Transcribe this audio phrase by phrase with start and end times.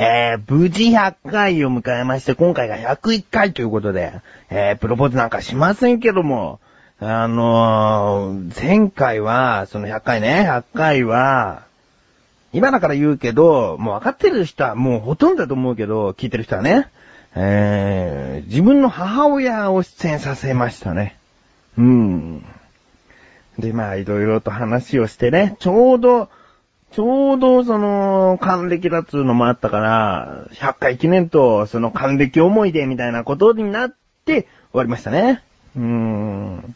[0.00, 4.12] えー、無事100回を迎えまして、今回が101回ということで、
[4.48, 6.60] えー、プロポーズなんかしませんけども、
[7.00, 11.64] あのー、前回は、その100回ね、100回は、
[12.52, 16.88] 今だから言うけど、もう分かってる人はもうほとんどだと思うけど、聞いてる人はね、
[17.34, 21.18] えー、自分の母親を出演させましたね。
[21.76, 22.44] うん。
[23.58, 26.28] で、まあ、いろいろと話をしてね、ちょうど、
[26.92, 35.42] ちょうどその、還暦だっつうのもあったから、100回記念と、その還暦思い出みたいなことになって終わりましたね。
[35.76, 36.74] うーん。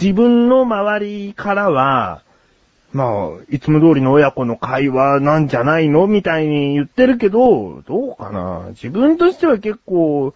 [0.00, 2.22] 自分の周りからは、
[2.92, 10.34] まあ、いつも通りの親子の会話なんじゃないのみたいに言ってるけど、どうかな自分としては結構、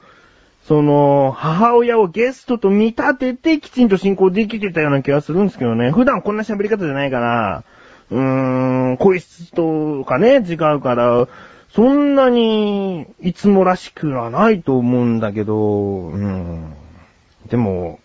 [0.66, 5.92] その、母親をゲストと見立ててきちんと進行できてたような気がするんですけどね。
[5.92, 7.64] 普段こんな喋り方じゃないから、
[8.10, 11.28] うーん、声質とかね、違うから、
[11.74, 16.72] そんなに、いつもらしくはないと思うんだけど、うん。
[17.50, 18.00] でも、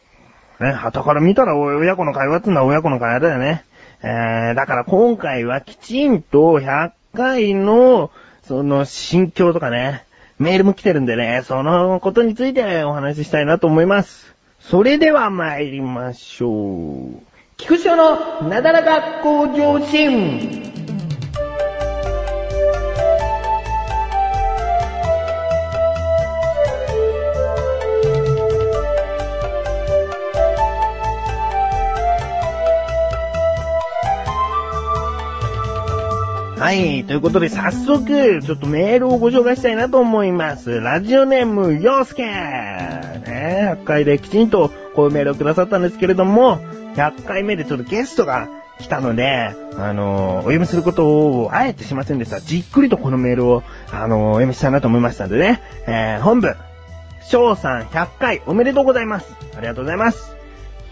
[0.59, 3.65] ね、旗から見たら親子の会話ってのは親子の会話だよね。
[4.01, 8.11] えー、だから今回はきちんと100回の、
[8.43, 10.05] その心境とかね、
[10.39, 14.35] メールも来てるんでね、そのことについてお話ししたいなと思います。
[14.59, 17.32] それでは参りましょう。
[17.57, 20.63] 菊池のなだらか向上心。
[36.63, 37.03] はい。
[37.03, 40.79] ということで、早速、ちょっとメールをご紹介したいなと思います。
[40.79, 46.61] ラジオネーム、ようすけね、100回できちんとこういうメールをくださったんですけれども、
[46.95, 48.47] 100回目でちょっとゲストが
[48.79, 52.39] 来たので、あの、お読みすることをあえてしませんでした。
[52.39, 55.61] じっくりとこのメールを、あの、お読みしたいなと思いましたんでね。
[55.87, 56.55] えー、本部、
[57.23, 59.33] 翔さん100回おめでとうございます。
[59.55, 60.35] ありがとうございます。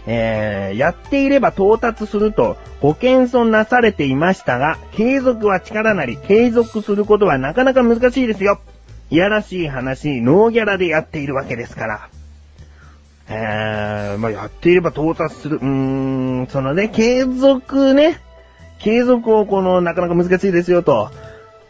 [0.06, 8.58] えー、やっていれば到達するとご謙遜なされていましたが、継続は力なり、継続することはなかなか難しいですよ。
[9.10, 12.08] いやらしい話、ノーギャラでやっているわけですから。
[13.28, 15.56] えー、まあ、やっていれば到達する。
[15.56, 18.20] うーん、そのね、継続ね、
[18.78, 21.10] 継続をこの、なかなか難しいですよと、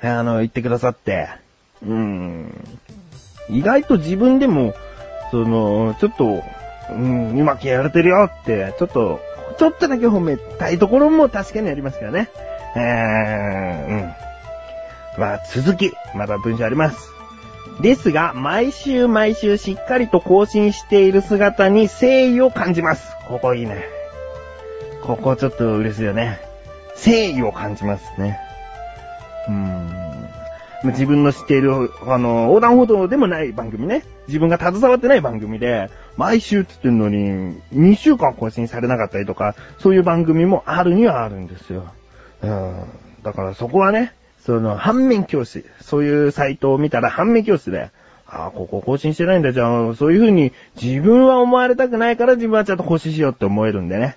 [0.03, 1.29] あの、言ってくださって、
[1.83, 2.69] うーん、
[3.49, 4.75] 意外と自分でも、
[5.31, 6.43] その、ちょっと、
[6.91, 9.21] うん、うまくやられてるよって、ちょっと、
[9.59, 12.31] ちょっとだけ褒めたいところも確かにありますからね。
[12.75, 13.93] えー、う
[15.19, 15.19] ん。
[15.19, 17.22] まあ、続き、まだ文章あります。
[17.81, 23.17] ですが、毎週毎週しっかりと更新している姿に誠意を感じます。
[23.27, 23.85] ここいいね。
[25.03, 26.41] ここちょっと嬉しいよね。
[26.95, 28.39] 誠意を感じますね。
[29.49, 30.29] うーん。
[30.85, 34.03] 自分の知っている、あの、横断歩道でもない番組ね。
[34.27, 41.85] 自分が携わってない番組で、毎週って言ってんのに、2週間更新されなかったりとか、そういう番組もあるにはあるんですよ。
[42.43, 42.85] うん。
[43.23, 44.13] だからそこはね、
[44.45, 45.65] その、反面教師。
[45.81, 47.91] そういうサイトを見たら反面教師で、
[48.27, 49.53] ああ、ここ更新してないんだ。
[49.53, 54.17] じゃあ、そういう風に自分は思われたくないから自分はちゃんと更新しようって思えるんでね。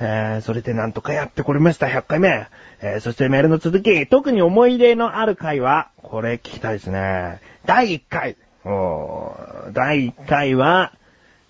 [0.00, 1.86] えー、それでなんとかやってこれました。
[1.86, 2.48] 100回目。
[2.80, 7.40] えー、そしてメールの続き、特に思い出のある回は、これ聞きたいですね。
[7.66, 8.36] 第1回。
[8.64, 9.36] お
[9.72, 10.92] 第1回は、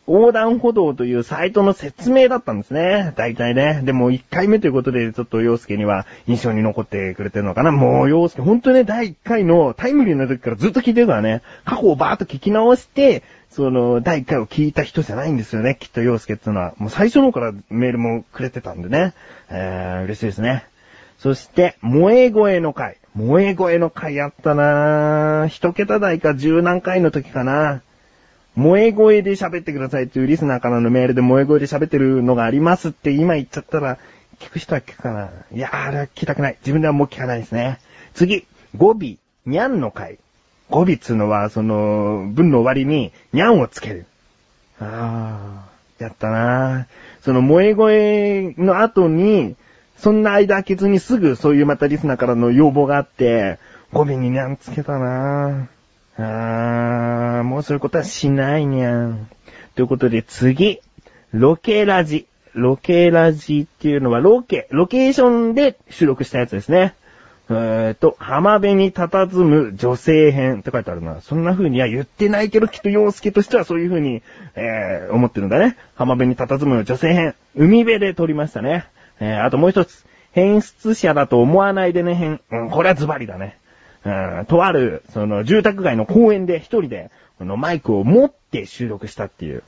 [0.07, 3.13] 横断歩道というサイトの説明だったんですね。
[3.17, 3.83] 大体ね。
[3.85, 7.71] でも1回目ということで、ちょっと洋介には印象に残ってくれてるのかな。
[7.71, 11.43] もう洋介、ほんとね、第1回のタイムリーな時からずっと聞いてるからね。
[11.65, 15.77] 過去をバーっと聞き直して、その、第1回を聞いた人じゃないんですよね。
[15.79, 16.75] きっと洋介っていうのは。
[16.79, 19.15] もう最初の方からメールもくれてたんでね。
[19.51, 20.65] えー、嬉しいですね。
[21.19, 22.97] そして、萌え声の回。
[23.15, 25.47] 萌え声の回あったなぁ。
[25.49, 27.83] 一桁台か十何回の時かな。
[28.57, 33.99] 萌え声で喋ってくださいっていうリスナーからのメールで萌え声で喋ってるのがありますって今言っちゃったら、
[34.39, 35.31] 聞く人は聞くかな。
[35.53, 36.57] いやー、あれは聞きたくない。
[36.61, 37.79] 自分ではもう聞かないですね。
[38.15, 38.47] 次、
[38.77, 39.17] 語尾、
[39.47, 40.19] にゃんの回。
[40.69, 44.07] 語尾っつうのは、その、文の終わりに、にゃんをつける。
[44.81, 46.87] ああ、やったな
[47.23, 49.57] その、萌え声の後に、
[49.97, 53.59] そんな間空けずにすぐそういうまたリスナーからの要望があって、
[53.93, 55.69] 語尾ににゃんつけたな
[56.23, 59.29] ああ、もうそういうことはしないにゃん。
[59.75, 60.81] ということで次、
[61.33, 62.27] ロケラジ。
[62.55, 66.95] ロケラジっていうのはロケ、ロケーションで収録したやつですね。
[67.51, 71.21] えっと、浜辺に佇む女性編って書いてあるな。
[71.21, 74.23] そんな風には言ってないけど、きっと洋介としてはそういう風に、
[74.55, 75.77] えー、思ってるんだね。
[75.95, 77.35] 浜辺に佇む女性編。
[77.57, 78.87] 海辺で撮りましたね。
[79.19, 80.07] えー、あともう一つ。
[80.33, 82.41] 変質者だと思わないでね編。
[82.51, 83.59] うん、これはズバリだね。
[84.05, 89.63] うん、とある、その、住宅街の公園で一人で、このマイクを持って収録したっていう。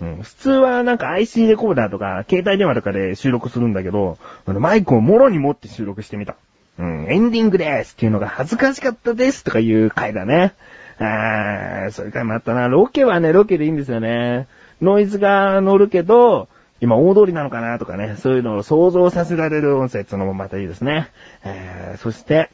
[0.00, 6.36] うん、普通はなんか IC レコーダーとか、携帯電話とかで収録するんだけど、あのマイクをもろに持って収録してみた。
[6.78, 10.54] うん、エンディングですっていうのが恥ずかしかったですとかいう回だね。
[10.98, 12.68] あー、そういう回もあったな。
[12.68, 14.46] ロケはね、ロケでいいんですよね。
[14.80, 16.48] ノイズが乗るけど、
[16.80, 21.08] 今大通りなのかなとかね、そういうのを想像させられる音声っていうのもまたいいですね。
[21.44, 22.50] えー、そして、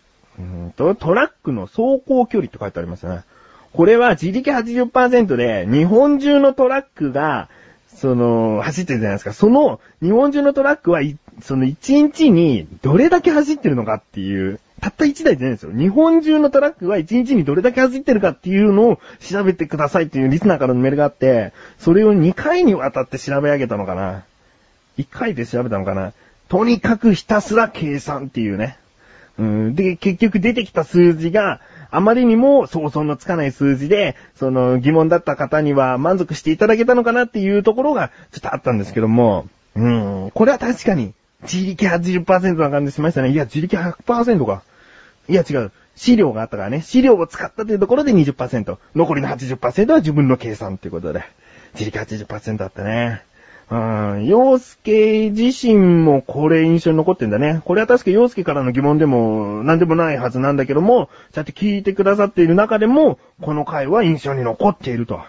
[0.76, 3.22] と、トラックの走行距離って書いてありますね。
[3.72, 7.48] これは自力80%で、日本中のトラックが、
[7.88, 9.32] その、走ってるじゃないですか。
[9.32, 11.00] その、日本中のトラックは、
[11.42, 15.72] その1日にどれだけ走ってるのかっていう、たった1台じゃないですよ。
[15.72, 24.24] 日本中のトラックは1日にどれだけ走ってるかっていうのを調べてくださいっていうリスナーからのメールがあって、それを2回にわたって調べ上げたのかな。
[24.98, 26.12] 1回で調べたのかな。
[26.48, 28.76] とにかくひたすら計算っていうね。
[29.38, 31.60] うん、で、結局出てきた数字が、
[31.90, 39.46] あまりにも想像のつかない数字で、その疑問だった方には満足していただけたのかなっていうところがちょっとあったんですけども、
[39.76, 43.30] うん、これは確かに、自力80%な感じしましたね。
[43.30, 44.62] いや、自力100%か。
[45.28, 45.72] いや違う。
[45.96, 46.80] 資料があったからね。
[46.80, 48.78] 資料を使ったというところで20%。
[48.94, 51.22] 残りの80%は自分の計算ということで。
[51.74, 53.22] 自力80%だったね。
[53.70, 57.62] うん、洋介自身もこれ印象に残ってんだね。
[57.64, 65.20] これは確か洋介からの疑問でも何でもないはずなんだけども、ちゃんと聞いてくださっている中でも、この回は印象に残っていると。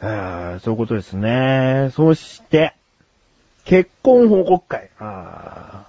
[0.00, 1.90] そういうことですね。
[1.92, 2.74] そして、
[3.64, 4.90] 結婚報告会。
[4.98, 5.86] あ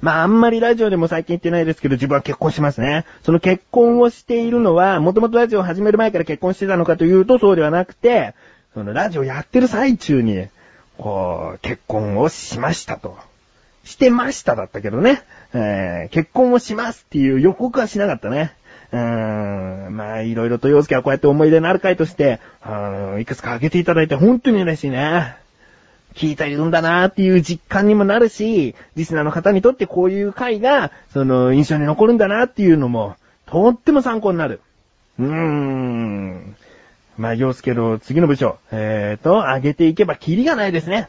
[0.00, 3.04] まあ、あんまりラジオでも最近言ってないですけど、自分は結婚しますね。
[3.22, 8.34] その結婚をしているのは、もともとラジオを始める前から結婚してたのかというと、そうではなくて、
[8.74, 10.48] そのラジオやってる最中に、
[10.98, 13.16] こう、結婚をしましたと。
[13.84, 15.22] してましただったけどね。
[15.54, 18.52] えー、結婚をしますっていう予告はしなかったね。
[18.92, 22.40] うーん、まあ、いろいろと洋介はこうやって思い出のある回として、
[23.20, 25.36] いくつか挙げていただいて本当に嬉しいね。
[26.14, 34.60] 聞いているんだなーっていう実感にもなるし、リスナーの方にとってこういう回が、その、印象に残るんだなっていうのも、とっても参考になる。
[35.18, 35.75] うーん。
[37.18, 41.08] まあ、洋介の次の部署、えーと、上げていけばキリがないですね。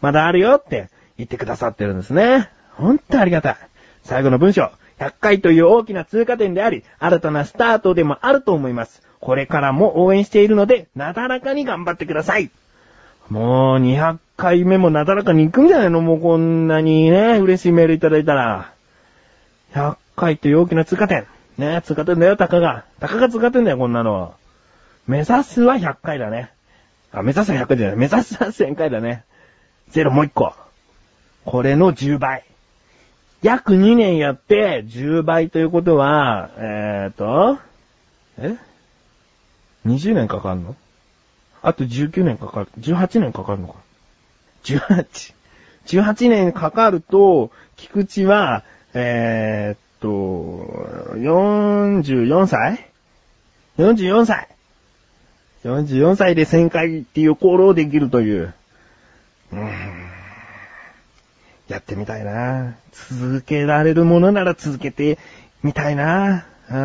[0.00, 2.50] まだあるよって言ってくださってるんですね。
[2.74, 3.56] ほんとありがたい。
[4.04, 9.02] 最後の文章、100回という大きな通過点であり、新たなスタートでもあると思います。
[9.20, 12.50] これからも応援しているので、なだらかに頑張ってください。
[13.30, 16.00] もう200回目もなだらかに行くんじゃないの？
[16.02, 18.72] もうこんなにね、嬉しいメールいただいたら。
[19.72, 21.26] 100回という大きな通過点。
[21.58, 22.84] ね、通過点だよ、たかが。
[23.00, 24.34] たかが通過点だよ、こんなの。
[25.06, 26.50] 目指すは100回だね。
[27.12, 27.96] あ、目指すは100回じゃない。
[27.96, 29.24] 目指すは1000回だね。
[29.90, 30.52] ゼロもう1個。
[31.44, 32.44] これの10倍。
[33.42, 37.58] 約2年やって10倍ということは、えーと、
[38.38, 38.56] え
[39.86, 40.76] ?20 年かかるの？
[41.62, 42.68] あと19年かかる。
[42.80, 43.74] 18年かかるのか。
[44.64, 45.34] 18。
[45.86, 50.08] 18年かかると、菊池は、えー、っと、
[51.16, 52.90] 44歳
[53.78, 54.48] ?44 歳。
[55.66, 58.54] 44歳で1000回っていう行動できるという。
[59.52, 59.68] うん。
[61.68, 62.76] やってみたいな。
[62.92, 65.18] 続けられるものなら続けて
[65.62, 66.46] みたいな。
[66.70, 66.76] うん。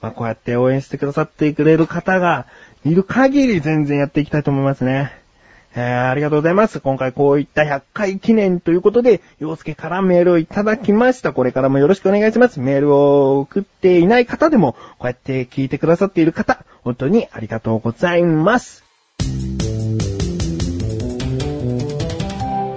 [0.00, 2.46] まあ、こうやって応援してくださってくれる方が
[2.84, 5.12] いる限り全然やっていきたいと思いますね。
[5.74, 6.80] えー、ありがとうございます。
[6.80, 11.32] 今回こういった100回記念ということで、洋介からメールをいただきました。
[11.32, 12.60] これからもよろしくお願いします。
[12.60, 18.82] メールを送っていない方でも、こうやって聞いてくださっている方、本当にありがとうございます。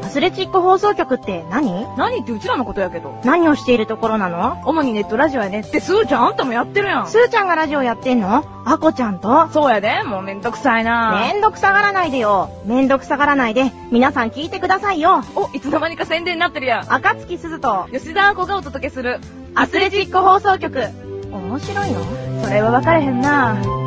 [0.10, 1.86] スレチック放送局って何？
[1.96, 3.22] 何ってうちらのことやけど。
[3.24, 4.62] 何をしているところなの？
[4.66, 7.08] 主にネットラジオやねって、スーちゃんあんたもやってるやん。
[7.08, 8.44] スーちゃんがラジオやってんの？
[8.66, 9.48] アコちゃんと？
[9.48, 12.50] そうやで、もうめんどくさいなめんどくさがらないでよ。
[12.66, 15.24] めんどくさがらないで、皆さん聞いてくださいよ。
[15.38, 16.94] お、いつの間にか宣伝になってるやん。
[16.94, 19.22] 赤月鈴と吉田アコがお届けする、
[19.56, 20.90] アスレチック放送局。
[21.32, 22.04] 面白いの？
[22.44, 23.81] それは分かれへんな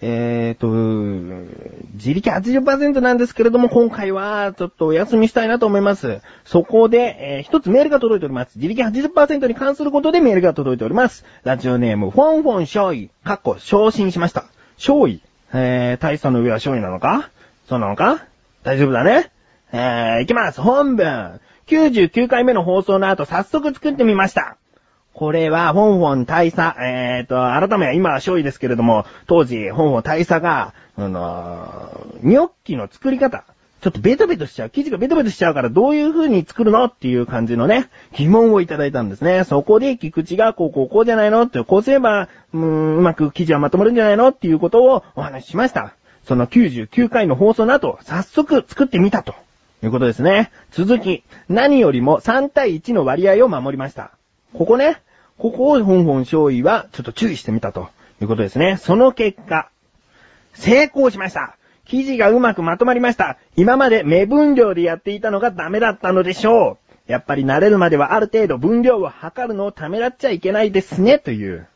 [0.00, 0.68] えーと、
[1.94, 6.20] 自力80%なんですけれども、今回はちょっとお休みしたいなと思います。
[6.44, 8.56] そこで、えー、一つメールが届いております。
[8.56, 11.24] 自力80%に関することでメールが届いております。
[11.42, 14.44] ラジオネーム、フォンフォン少尉、かっこ昇進しました。
[14.76, 15.20] 少尉
[15.52, 17.30] えー、大佐の上は少尉なのか？
[17.68, 18.26] そうなのか？
[18.62, 19.32] 大丈夫だね
[19.72, 20.60] えー、いきます。
[20.60, 21.40] 本文。
[21.66, 24.56] 99回目の放送の後、早速作ってみました。
[25.18, 33.42] これは、フォンフォン大佐、えっ、ー、と、改め、今は少尉ですけれども、当時、フォンフォン大佐が、あのー、ニョッキの作り方、
[33.80, 34.70] ちょっとベトベトしちゃう。
[34.70, 39.42] 生地がベトベトしちゃうからどういう風に作るのっていう感じのね、疑問をいただいたんですね。
[39.42, 41.42] そこで菊池がこうこうこうじゃないの？
[41.42, 44.28] って、こうすれば、うーん、うまく生地はまとまるんじゃないの？
[44.28, 45.94] っていうことをお話ししました。
[46.28, 49.34] その99回の放送の後、早速作ってみたと
[49.82, 50.52] いうことですね。
[50.70, 54.12] 続き、何よりも3対1の割合を守りました。
[54.52, 55.02] ここね、
[55.38, 57.88] ここを本本勝意はちょっと注意してみたと
[58.20, 58.76] いうことですね。
[58.76, 59.70] その結果、
[60.52, 61.56] 成功しました。
[61.86, 63.38] 生地がうまくまとまりました。
[63.56, 66.78] 今まで目分量でやっていたのがダメだったのでしょ
[67.08, 67.10] う。
[67.10, 71.66] やっぱり慣れるまではある程度分量を測るのをためらっちゃいけないですね、という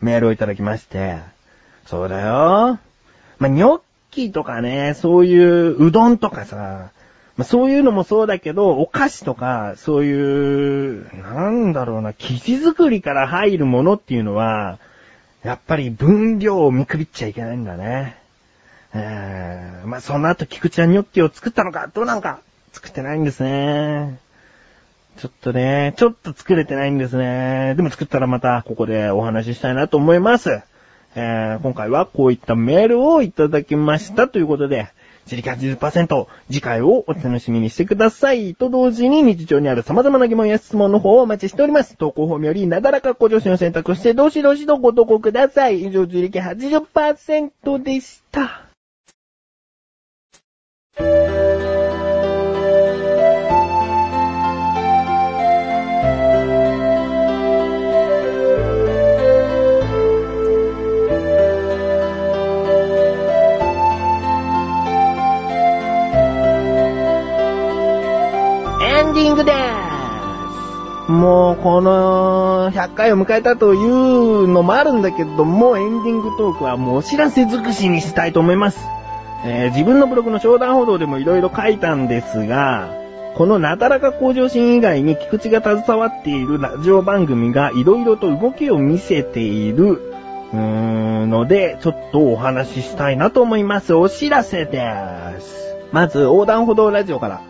[0.00, 1.18] メールをいただきまして。
[1.86, 2.78] そうだよ。
[3.38, 6.90] まあ、ニョッキとかね、そういううどんとかさ、
[7.40, 14.78] まあ、そういうのもそうだけど、お菓子とか、そういう、なんだろうな、生地作りから入るものっていうのは、
[15.42, 18.18] やっぱり分量を見くびっちゃいけないんだね。
[18.92, 22.40] えー、まあ、その後、菊池はニョッキを作ったのか、どうなのか、
[22.74, 24.18] 作ってないんですね。
[25.16, 27.72] ちょっとね、ちょっと作れてないんですね。
[27.74, 30.60] でも作ったらまた、ここでお話ししたいなと思います。
[31.14, 34.90] えー、今回はこういったメールをいただきましたということで、
[35.26, 38.54] 自力80%、次回をお楽しみにしてください。
[38.54, 41.96] と同時に日常にある様々な疑問や質問の方をお待ちしております。
[41.96, 45.82] 投稿フォームよりなだらかご助身を選択して、どしどしとご投稿ください。
[45.82, 48.66] 以上、自力80%でした。
[71.62, 78.80] この100回を迎えたというのもあるんだけども、エンディングトークはもうお知らせ尽くしにしたいと思います。
[79.44, 82.90] えー自分のブログの商談報道でも色々書いたんですが、
[83.34, 90.02] このなだらか向上心以外に菊池が携わっているラジオ番組が色々と動きを見せている、
[90.52, 90.58] うー
[91.26, 93.94] んので、ちょっとお話ししたいなと思います。
[93.94, 95.76] お知らせです。
[95.92, 97.40] まず、横断歩道ラジオから、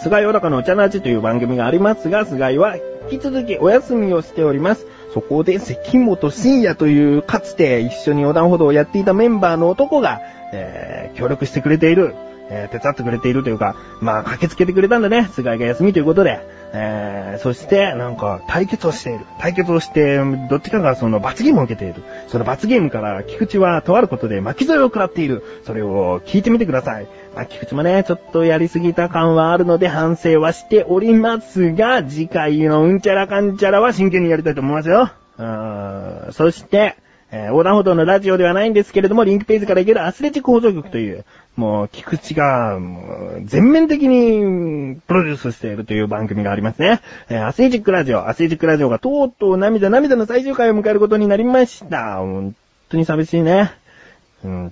[0.00, 2.76] 菅井小高のお茶の味という番組がありますが、菅井は
[3.10, 4.86] 引き続きお休みをしております。
[5.12, 10.20] そこで関本慎也というかつて一緒に横断歩道をやっていたメンバーの男が、
[10.52, 12.14] えー、協力してくれている、
[12.48, 15.28] えー、手伝ってくれているというか、まあ駆けつけてくれたんだね。
[15.32, 16.62] 菅井が休みということで。
[16.74, 19.26] えー、そして、なんか、対決をしている。
[19.38, 20.18] 対決をして、
[20.48, 22.02] どっちかがその罰ゲームを受けている。
[22.28, 25.42] その罰ゲームから、菊池はとあることで巻き添えを食らっている。
[25.66, 27.06] それを聞いてみてください。
[27.34, 35.10] まあ、菊池もね、ちょっとやりすぎた感はあるので反省はしておりますが、次回のうんちゃらかんちゃらは真剣にやりたいと思いますよ。
[35.38, 36.96] うーんそして、
[37.30, 41.24] えー横断歩道のラジオではないんですけれども、リンクページから行けるアスレチック放送局という、
[41.56, 47.00] もう、菊池が、もう全面的にプロデュースしているという番組がありますね。
[47.30, 52.16] えーアスレチックラジオ、アスレチックラジオがとうとう涙涙の最終回を迎えることになりました。
[52.18, 52.54] 本
[52.90, 53.72] 当に寂しいね。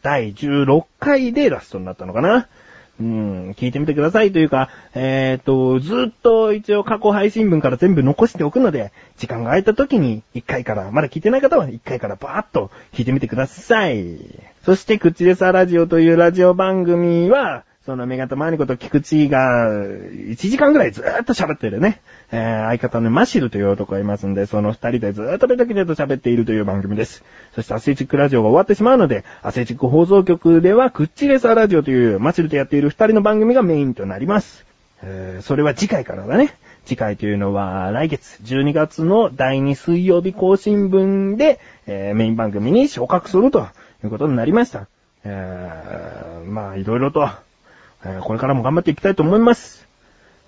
[0.03, 2.49] 第16回でラストになったのかな？
[3.01, 14.19] うん、聞いてみてくださいというか、えっ、と、ずっと一応過去配信分から全部残しておくので、時間が空いた時に1回から、まだ聞いてない方は1回からバーッと聞いてみてください。
[14.67, 22.01] そして、口でさラジオというラジオ番組は、そのメガトマニコと菊池が、1時間ぐらいずーっと喋ってるね。
[22.31, 27.25] えー、相方のマシルという男がいますんで、その二人でずーっとベタベタと喋っているという番組です。
[27.53, 34.65] そしてアスレチックラジオが終わってしまうので、アスレチック放送局では、クッチレサラジオというマシルとやっている二人の番組がメインとなります。
[35.03, 36.55] えー、それは次回からだね。
[36.85, 43.67] 次回というのは来月12月の第2水曜日更新分で、えーメイン番組に昇格すると
[44.05, 44.87] いうことになりました。
[45.25, 47.29] えー、まあいろいろと、
[48.23, 49.87] これからも頑張っていきたいと思います。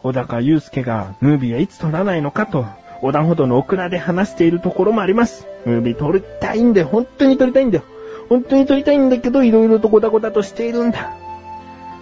[0.02, 2.66] 小高祐介がムービーはいつ撮らないのかと、
[2.96, 5.46] 横断歩道のオクラで話しているところもあります。
[5.64, 6.88] ムービー撮りたいんだよ。
[6.88, 7.84] 本当に撮りたいんだよ。
[8.28, 11.12] 本当に撮りたいんだけど、いろいろとゴタゴタとしているんだ。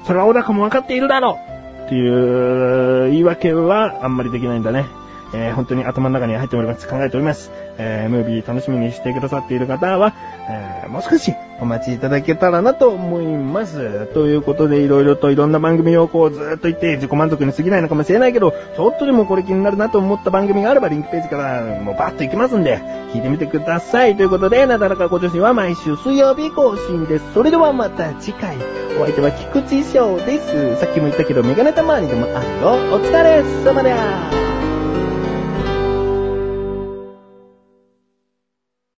[0.06, 1.38] それは小高もわかっているだろ
[1.82, 4.86] うっていう言い訳はあんまりできないんだね。
[5.34, 6.88] えー本当に頭の中に入っております。
[6.88, 7.50] 考えております。
[7.80, 10.12] えームービー楽しみにしてくださっている方は、
[10.48, 14.06] えーもう少しお待ちいただけたらなと思います。
[14.08, 22.78] ということで、いろいろといろんな番組をこうずーっと言って自己満足に過ぎないのかもしれないけど、ちょっとでもこれ気になるなと思った番組があればリンクページからもうバッと行きますんで、
[23.12, 24.16] 聞いてみてください。
[24.16, 27.32] ということで、なだらかご女子は毎週水曜日更新です。
[27.34, 28.56] それではまた次回、
[28.98, 30.76] お相手は菊池翔です。
[30.80, 32.96] さっきも言ったけど、メガネたまわりでもあるよ。
[32.96, 34.39] お疲れ様です。